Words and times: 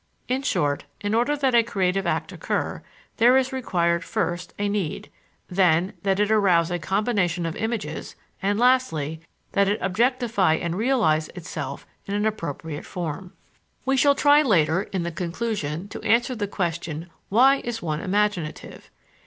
In 0.27 0.41
short, 0.41 0.85
in 1.01 1.13
order 1.13 1.37
that 1.37 1.53
a 1.53 1.61
creative 1.61 2.07
act 2.07 2.31
occur, 2.31 2.81
there 3.17 3.37
is 3.37 3.53
required, 3.53 4.03
first, 4.03 4.51
a 4.57 4.67
need; 4.67 5.11
then, 5.47 5.93
that 6.01 6.19
it 6.19 6.31
arouse 6.31 6.71
a 6.71 6.79
combination 6.79 7.45
of 7.45 7.55
images; 7.55 8.15
and 8.41 8.57
lastly, 8.57 9.21
that 9.51 9.67
it 9.67 9.77
objectify 9.79 10.55
and 10.55 10.75
realize 10.75 11.27
itself 11.35 11.85
in 12.07 12.15
an 12.15 12.25
appropriate 12.25 12.81
form. 12.83 13.33
We 13.85 13.95
shall 13.95 14.15
try 14.15 14.41
later 14.41 14.81
(in 14.91 15.03
the 15.03 15.11
Conclusion) 15.11 15.87
to 15.89 16.01
answer 16.01 16.33
the 16.33 16.47
question, 16.47 17.07
Why 17.29 17.57
is 17.57 17.83
one 17.83 17.99
imaginative? 18.01 18.89